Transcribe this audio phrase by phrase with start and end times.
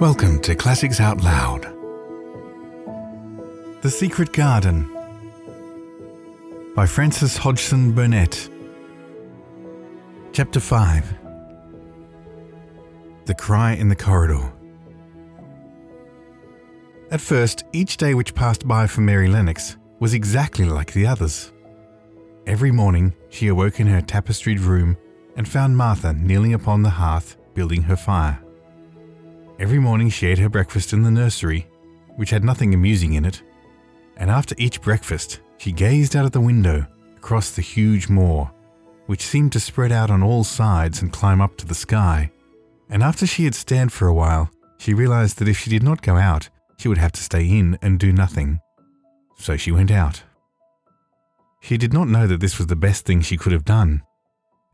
[0.00, 1.64] Welcome to Classics Out Loud.
[3.82, 4.90] The Secret Garden
[6.74, 8.48] by Frances Hodgson Burnett.
[10.32, 11.18] Chapter 5
[13.26, 14.50] The Cry in the Corridor.
[17.10, 21.52] At first, each day which passed by for Mary Lennox was exactly like the others.
[22.46, 24.96] Every morning, she awoke in her tapestried room
[25.36, 28.42] and found Martha kneeling upon the hearth building her fire.
[29.60, 31.66] Every morning she ate her breakfast in the nursery,
[32.16, 33.42] which had nothing amusing in it,
[34.16, 36.86] and after each breakfast she gazed out of the window
[37.18, 38.50] across the huge moor,
[39.04, 42.32] which seemed to spread out on all sides and climb up to the sky.
[42.88, 46.00] And after she had stared for a while, she realized that if she did not
[46.00, 46.48] go out,
[46.78, 48.60] she would have to stay in and do nothing.
[49.36, 50.22] So she went out.
[51.60, 54.04] She did not know that this was the best thing she could have done,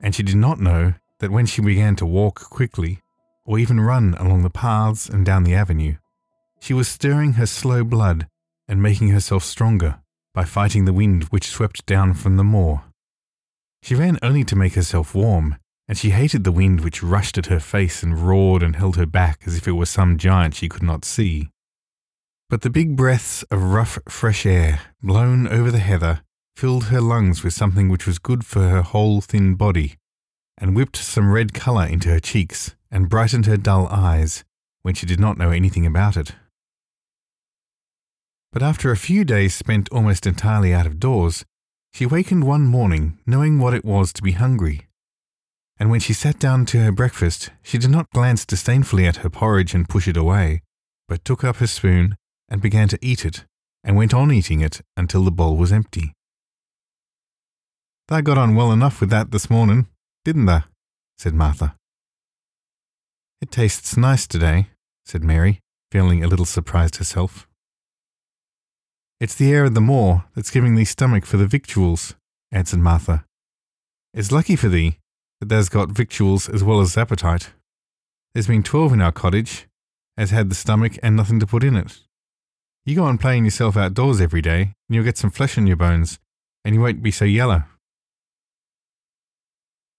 [0.00, 3.00] and she did not know that when she began to walk quickly,
[3.46, 5.94] or even run along the paths and down the avenue.
[6.60, 8.26] She was stirring her slow blood
[8.68, 10.00] and making herself stronger
[10.34, 12.84] by fighting the wind which swept down from the moor.
[13.82, 17.46] She ran only to make herself warm, and she hated the wind which rushed at
[17.46, 20.68] her face and roared and held her back as if it were some giant she
[20.68, 21.50] could not see.
[22.50, 26.22] But the big breaths of rough, fresh air blown over the heather
[26.56, 29.94] filled her lungs with something which was good for her whole thin body,
[30.58, 34.44] and whipped some red colour into her cheeks and brightened her dull eyes
[34.82, 36.32] when she did not know anything about it.
[38.52, 41.44] But after a few days spent almost entirely out of doors,
[41.92, 44.86] she wakened one morning knowing what it was to be hungry.
[45.78, 49.30] And when she sat down to her breakfast, she did not glance disdainfully at her
[49.30, 50.62] porridge and push it away,
[51.08, 52.16] but took up her spoon
[52.48, 53.44] and began to eat it,
[53.84, 56.12] and went on eating it until the bowl was empty.
[58.08, 59.88] They got on well enough with that this morning,
[60.24, 60.60] didn't they?
[61.18, 61.76] said Martha.
[63.40, 64.68] It tastes nice today,
[65.04, 65.60] said Mary,
[65.92, 67.46] feeling a little surprised herself.
[69.20, 72.14] It's the air of the moor that's giving thee stomach for the victuals,
[72.50, 73.24] answered Martha.
[74.14, 74.98] It's lucky for thee
[75.40, 77.50] that thou's got victuals as well as appetite.
[78.32, 79.66] There's been twelve in our cottage,
[80.16, 82.00] as had the stomach and nothing to put in it.
[82.86, 85.76] You go on playing yourself outdoors every day, and you'll get some flesh on your
[85.76, 86.18] bones,
[86.64, 87.64] and you won't be so yellow.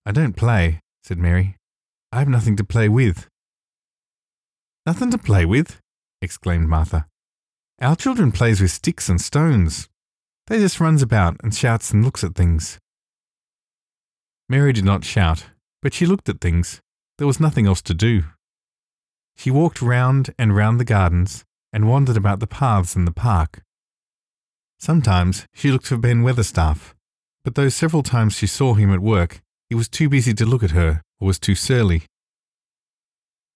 [0.05, 1.56] I don't play, said Mary.
[2.11, 3.27] I have nothing to play with.
[4.85, 5.81] Nothing to play with?
[6.21, 7.05] exclaimed Martha.
[7.81, 9.89] Our children plays with sticks and stones.
[10.47, 12.79] They just runs about and shouts and looks at things.
[14.47, 15.47] Mary did not shout,
[15.81, 16.79] but she looked at things.
[17.17, 18.23] There was nothing else to do.
[19.35, 21.43] She walked round and round the gardens
[21.73, 23.61] and wandered about the paths in the park.
[24.79, 26.95] Sometimes she looked for Ben Weatherstaff,
[27.43, 30.63] but though several times she saw him at work, he was too busy to look
[30.63, 32.03] at her or was too surly.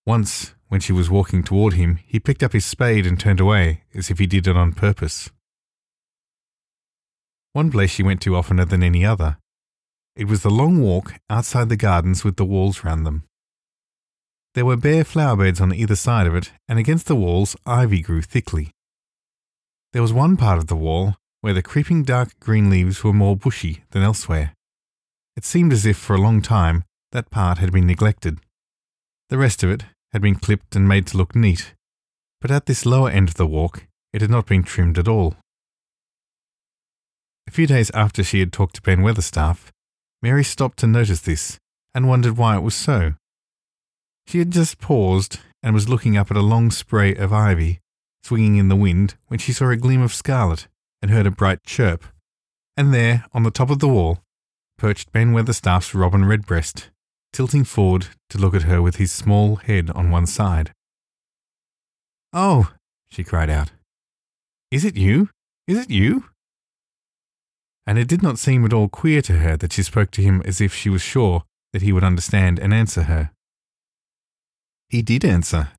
[0.06, 3.84] Once, when she was walking toward him, he picked up his spade and turned away,
[3.94, 5.30] as if he did it on purpose.
[7.54, 9.38] One place she went to oftener than any other.
[10.16, 13.24] It was the long walk outside the gardens with the walls round them.
[14.54, 18.02] There were bare flower beds on either side of it, and against the walls ivy
[18.02, 18.72] grew thickly.
[19.94, 23.36] There was one part of the wall where the creeping dark green leaves were more
[23.36, 24.54] bushy than elsewhere.
[25.36, 28.40] It seemed as if for a long time that part had been neglected.
[29.30, 31.74] The rest of it had been clipped and made to look neat,
[32.40, 35.36] but at this lower end of the walk it had not been trimmed at all.
[37.48, 39.72] A few days after she had talked to Ben Weatherstaff,
[40.22, 41.58] Mary stopped to notice this
[41.94, 43.14] and wondered why it was so.
[44.28, 47.80] She had just paused and was looking up at a long spray of ivy
[48.24, 50.68] swinging in the wind when she saw a gleam of scarlet
[51.02, 52.06] and heard a bright chirp.
[52.78, 54.20] And there, on the top of the wall,
[54.78, 56.91] perched Ben Weatherstaff's robin redbreast,
[57.34, 60.72] tilting forward to look at her with his small head on one side.
[62.34, 62.72] Oh,
[63.10, 63.72] she cried out.
[64.70, 65.30] Is it you?
[65.68, 66.26] Is it you?
[67.86, 70.42] And it did not seem at all queer to her that she spoke to him
[70.46, 73.32] as if she was sure that he would understand and answer her.
[74.90, 75.70] He did answer.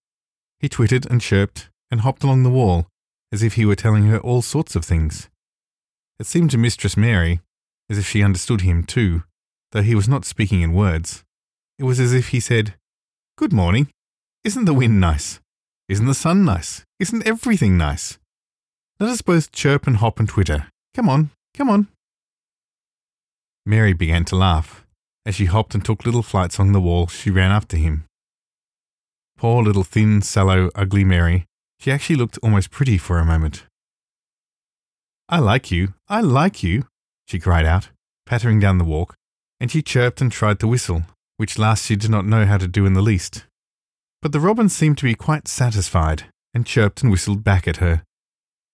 [0.59, 2.87] He twittered and chirped and hopped along the wall
[3.31, 5.29] as if he were telling her all sorts of things.
[6.19, 7.41] It seemed to Mistress Mary
[7.88, 9.25] as if she understood him too,
[9.73, 11.25] though he was not speaking in words.
[11.79, 12.75] It was as if he said,
[13.37, 13.89] Good morning.
[14.45, 15.41] Isn't the wind nice?
[15.89, 16.85] Isn't the sun nice?
[16.99, 18.19] Isn't everything nice?
[19.01, 20.69] Let us both chirp and hop and twitter.
[20.95, 21.89] Come on, come on.
[23.65, 24.85] Mary began to laugh.
[25.25, 28.05] As she hopped and took little flights along the wall, she ran after him.
[29.37, 31.47] Poor little thin, sallow, ugly Mary,
[31.79, 33.65] she actually looked almost pretty for a moment.
[35.29, 36.87] I like you, I like you,
[37.27, 37.89] she cried out,
[38.27, 39.15] pattering down the walk,
[39.59, 41.05] and she chirped and tried to whistle,
[41.37, 43.46] which last she did not know how to do in the least.
[44.20, 46.25] But the robin seemed to be quite satisfied
[46.55, 48.02] and chirped and whistled back at her.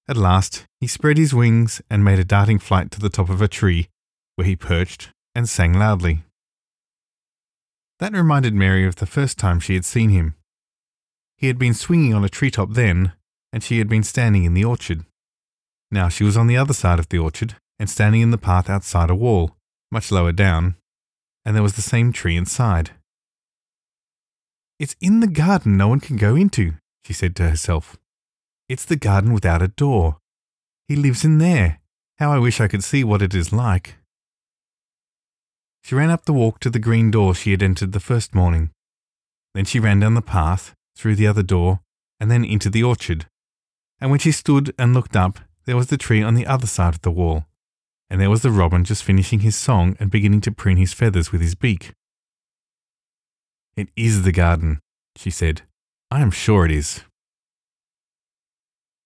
[0.09, 3.43] At last, he spread his wings and made a darting flight to the top of
[3.43, 3.89] a tree,
[4.37, 6.25] where he perched and sang loudly.
[7.99, 10.35] That reminded Mary of the first time she had seen him.
[11.37, 13.13] He had been swinging on a treetop then,
[13.53, 15.05] and she had been standing in the orchard.
[15.91, 18.69] Now she was on the other side of the orchard and standing in the path
[18.69, 19.57] outside a wall,
[19.91, 20.77] much lower down,
[21.49, 22.91] and there was the same tree inside.
[24.79, 27.97] It's in the garden no one can go into, she said to herself.
[28.69, 30.19] It's the garden without a door.
[30.89, 31.81] He lives in there.
[32.19, 33.95] How I wish I could see what it is like.
[35.83, 38.69] She ran up the walk to the green door she had entered the first morning.
[39.55, 41.81] Then she ran down the path, through the other door,
[42.21, 43.25] and then into the orchard.
[44.03, 46.93] And when she stood and looked up, there was the tree on the other side
[46.93, 47.47] of the wall,
[48.11, 51.33] and there was the robin just finishing his song and beginning to preen his feathers
[51.33, 51.93] with his beak.
[53.77, 54.81] It is the garden,
[55.17, 55.63] she said.
[56.11, 57.03] I am sure it is.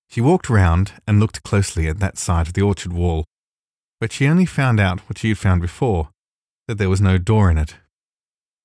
[0.09, 3.25] She walked round and looked closely at that side of the orchard wall,
[4.01, 6.11] but she only found out what she had found before
[6.69, 7.77] that there was no door in it.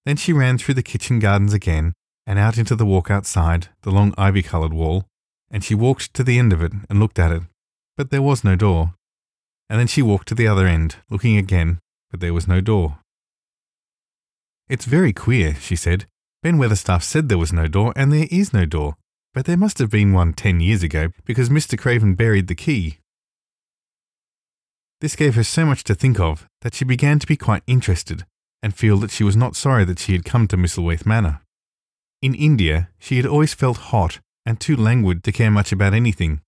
[0.05, 1.93] Then she ran through the kitchen gardens again
[2.25, 5.05] and out into the walk outside, the long ivy coloured wall,
[5.49, 7.43] and she walked to the end of it and looked at it,
[7.95, 8.93] but there was no door.
[9.69, 11.79] And then she walked to the other end, looking again,
[12.09, 12.99] but there was no door.
[14.69, 16.05] It's very queer, she said.
[16.43, 18.95] Ben Weatherstaff said there was no door, and there is no door,
[19.33, 21.77] but there must have been one ten years ago because Mr.
[21.77, 22.99] Craven buried the key.
[24.99, 28.25] This gave her so much to think of that she began to be quite interested
[28.63, 31.41] and feel that she was not sorry that she had come to Misselthwaite Manor.
[32.21, 36.41] In India, she had always felt hot and too languid to care much about anything.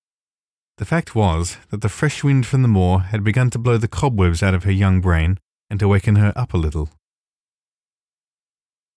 [0.80, 3.90] The fact was that the fresh wind from the moor had begun to blow the
[3.90, 5.38] cobwebs out of her young brain
[5.70, 6.90] and to waken her up a little.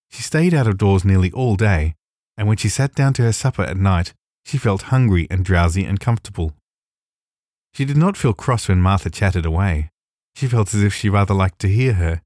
[0.09, 1.95] She stayed out of doors nearly all day,
[2.37, 4.13] and when she sat down to her supper at night,
[4.45, 6.53] she felt hungry and drowsy and comfortable.
[7.73, 9.89] She did not feel cross when Martha chatted away.
[10.37, 12.21] She felt as if she rather liked to hear her,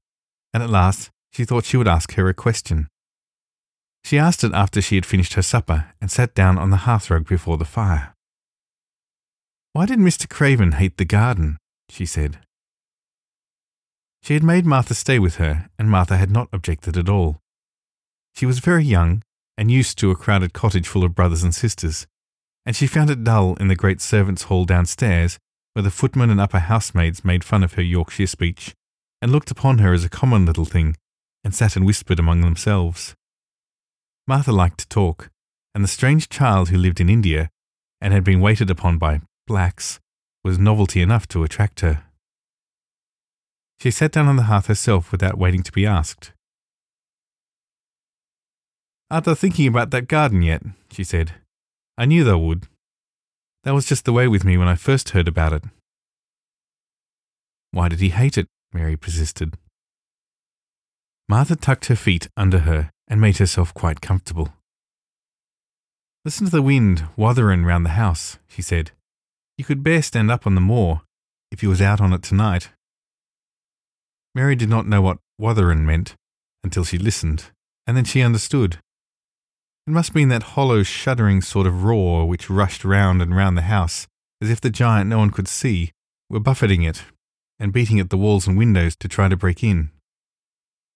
[0.54, 2.86] and at last she thought she would ask her a question.
[4.04, 7.26] She asked it after she had finished her supper and sat down on the hearthrug
[7.26, 8.14] before the fire.
[9.72, 10.28] Why did Mr.
[10.28, 11.58] Craven hate the garden?
[11.88, 12.38] she said.
[14.22, 17.40] She had made Martha stay with her, and Martha had not objected at all.
[18.34, 19.22] She was very young
[19.56, 22.06] and used to a crowded cottage full of brothers and sisters,
[22.64, 25.38] and she found it dull in the great servants' hall downstairs,
[25.72, 28.74] where the footmen and upper housemaids made fun of her Yorkshire speech,
[29.20, 30.96] and looked upon her as a common little thing,
[31.42, 33.14] and sat and whispered among themselves.
[34.26, 35.30] Martha liked to talk,
[35.74, 37.50] and the strange child who lived in India,
[38.00, 39.98] and had been waited upon by blacks,
[40.44, 42.04] was novelty enough to attract her.
[43.80, 46.32] She sat down on the hearth herself without waiting to be asked.
[49.10, 50.62] Thou thinking about that garden yet?
[50.92, 51.32] she said.
[51.96, 52.68] I knew thou would.
[53.64, 55.64] That was just the way with me when I first heard about it.
[57.72, 58.46] Why did he hate it?
[58.72, 59.54] Mary persisted.
[61.28, 64.52] Martha tucked her feet under her and made herself quite comfortable.
[66.24, 68.90] Listen to the wind wuthering round the house, she said.
[69.58, 71.02] You could bear stand up on the moor
[71.50, 72.70] if you was out on it tonight.
[74.34, 76.14] Mary did not know what wuthering meant
[76.62, 77.46] until she listened,
[77.84, 78.78] and then she understood.
[79.86, 83.62] It must mean that hollow, shuddering sort of roar which rushed round and round the
[83.62, 84.06] house,
[84.40, 85.90] as if the giant no one could see
[86.30, 87.02] were buffeting it
[87.58, 89.90] and beating at the walls and windows to try to break in.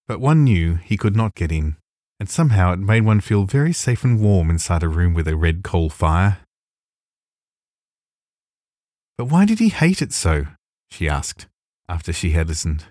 [0.06, 1.78] But one knew he could not get in,
[2.20, 5.36] and somehow it made one feel very safe and warm inside a room with a
[5.36, 6.41] red coal fire.
[9.18, 10.46] But why did he hate it so?
[10.90, 11.46] she asked,
[11.88, 12.84] after she had listened.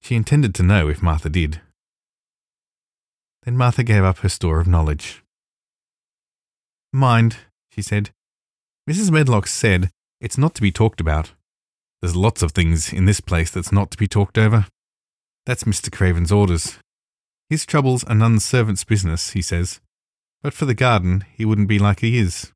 [0.00, 1.60] She intended to know if Martha did.
[3.42, 5.22] Then Martha gave up her store of knowledge.
[6.92, 7.36] Mind,
[7.70, 8.10] she said.
[8.88, 9.10] Mrs.
[9.10, 9.90] Medlock said
[10.20, 11.32] it's not to be talked about.
[12.00, 14.66] There's lots of things in this place that's not to be talked over.
[15.46, 15.90] That's Mr.
[15.90, 16.78] Craven's orders.
[17.50, 19.80] His troubles are none servant's business, he says.
[20.42, 22.52] But for the garden, he wouldn't be like he is.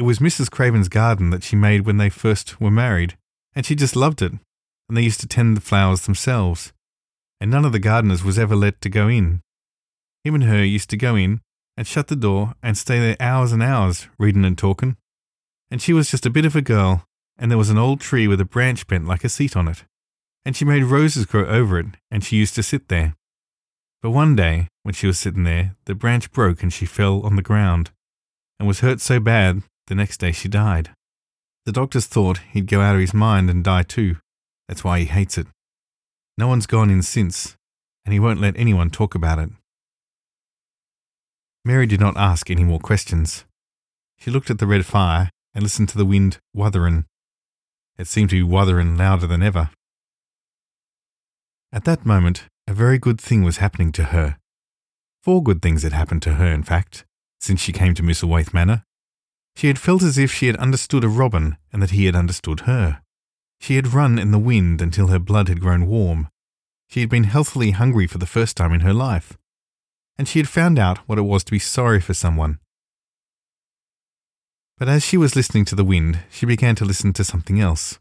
[0.00, 0.50] It was Mrs.
[0.50, 3.18] Craven's garden that she made when they first were married,
[3.54, 4.32] and she just loved it,
[4.88, 6.72] and they used to tend the flowers themselves,
[7.38, 9.42] and none of the gardeners was ever let to go in.
[10.24, 11.42] Him and her used to go in
[11.76, 14.96] and shut the door and stay there hours and hours, reading and talking.
[15.70, 17.04] And she was just a bit of a girl,
[17.36, 19.84] and there was an old tree with a branch bent like a seat on it.
[20.46, 23.16] And she made roses grow over it, and she used to sit there.
[24.00, 27.36] But one day, when she was sitting there, the branch broke and she fell on
[27.36, 27.90] the ground,
[28.58, 30.90] and was hurt so bad the next day she died.
[31.66, 34.16] The doctors thought he'd go out of his mind and die too.
[34.68, 35.48] That's why he hates it.
[36.38, 37.56] No one's gone in since,
[38.04, 39.50] and he won't let anyone talk about it.
[41.64, 43.44] Mary did not ask any more questions.
[44.16, 47.04] She looked at the red fire and listened to the wind wuthering.
[47.98, 49.70] It seemed to be wuthering louder than ever.
[51.72, 54.38] At that moment, a very good thing was happening to her.
[55.20, 57.04] Four good things had happened to her, in fact,
[57.40, 58.84] since she came to Misselthwaite Manor.
[59.60, 62.60] She had felt as if she had understood a robin and that he had understood
[62.60, 63.02] her.
[63.60, 66.30] She had run in the wind until her blood had grown warm.
[66.88, 69.36] She had been healthily hungry for the first time in her life.
[70.16, 72.58] And she had found out what it was to be sorry for someone.
[74.78, 77.98] But as she was listening to the wind, she began to listen to something else.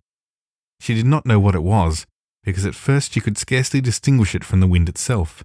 [0.79, 2.07] She did not know what it was,
[2.41, 5.43] because at first she could scarcely distinguish it from the wind itself.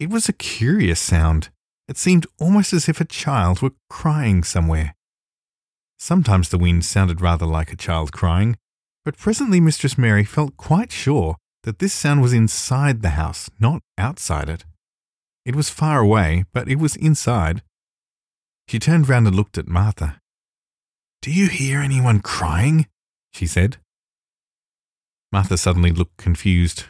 [0.00, 1.50] It was a curious sound.
[1.90, 4.94] It seemed almost as if a child were crying somewhere.
[5.98, 8.56] Sometimes the wind sounded rather like a child crying,
[9.04, 13.82] but presently Mistress Mary felt quite sure that this sound was inside the house, not
[13.98, 14.64] outside it.
[15.44, 17.60] It was far away, but it was inside.
[18.68, 20.20] She turned round and looked at Martha.
[21.22, 22.86] Do you hear anyone crying?
[23.32, 23.78] she said.
[25.32, 26.84] Martha suddenly looked confused.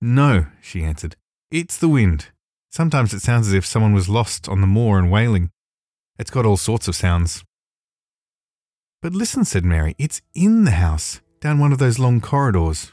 [0.00, 1.16] No, she answered.
[1.50, 2.30] It's the wind.
[2.74, 5.52] Sometimes it sounds as if someone was lost on the moor and wailing.
[6.18, 7.44] It's got all sorts of sounds.
[9.00, 12.90] But listen, said Mary, it's in the house, down one of those long corridors.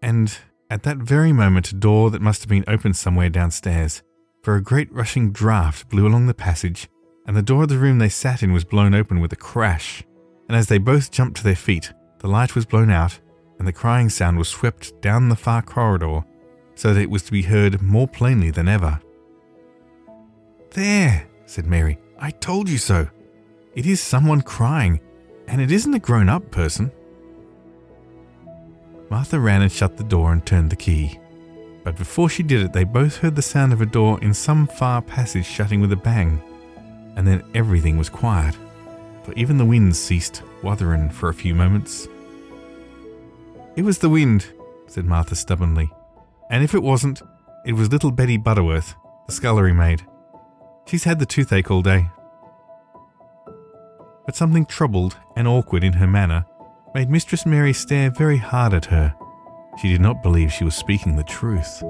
[0.00, 0.38] And
[0.70, 4.04] at that very moment, a door that must have been opened somewhere downstairs,
[4.44, 6.88] for a great rushing draught blew along the passage,
[7.26, 10.04] and the door of the room they sat in was blown open with a crash.
[10.48, 13.18] And as they both jumped to their feet, the light was blown out,
[13.58, 16.22] and the crying sound was swept down the far corridor,
[16.80, 18.98] so that it was to be heard more plainly than ever.
[20.70, 23.06] There, said Mary, I told you so.
[23.74, 24.98] It is someone crying,
[25.46, 26.90] and it isn't a grown up person.
[29.10, 31.20] Martha ran and shut the door and turned the key.
[31.84, 34.66] But before she did it, they both heard the sound of a door in some
[34.66, 36.40] far passage shutting with a bang,
[37.14, 38.56] and then everything was quiet,
[39.22, 42.08] for even the wind ceased wuthering for a few moments.
[43.76, 44.46] It was the wind,
[44.86, 45.90] said Martha stubbornly,
[46.50, 47.22] and if it wasn't,
[47.64, 48.94] it was little Betty Butterworth,
[49.26, 50.06] the scullery maid.
[50.86, 52.08] She's had the toothache all day.
[54.26, 56.44] But something troubled and awkward in her manner
[56.94, 59.14] made Mistress Mary stare very hard at her.
[59.80, 61.82] She did not believe she was speaking the truth.